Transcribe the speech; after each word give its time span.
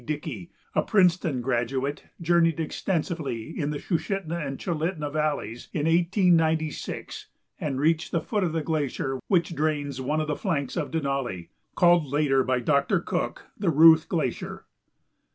Dickey, 0.03 0.49
a 0.73 0.81
Princeton 0.81 1.41
graduate, 1.41 2.05
journeyed 2.19 2.59
extensively 2.59 3.55
in 3.55 3.69
the 3.69 3.77
Sushitna 3.77 4.43
and 4.43 4.57
Chulitna 4.57 5.11
valleys 5.13 5.69
in 5.73 5.85
1896 5.85 7.27
and 7.59 7.79
reached 7.79 8.11
the 8.11 8.19
foot 8.19 8.43
of 8.43 8.51
the 8.51 8.63
glacier 8.63 9.19
which 9.27 9.53
drains 9.53 10.01
one 10.01 10.19
of 10.19 10.25
the 10.27 10.35
flanks 10.35 10.75
of 10.75 10.89
Denali, 10.89 11.49
called 11.75 12.07
later 12.07 12.43
by 12.43 12.59
Doctor 12.59 12.99
Cook 12.99 13.45
the 13.55 13.69
Ruth 13.69 14.09
Glacier. 14.09 14.65